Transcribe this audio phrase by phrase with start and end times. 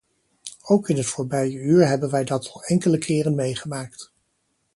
[0.63, 4.11] Ook in het voorbije uur hebben wij dat al enkele keren meegemaakt.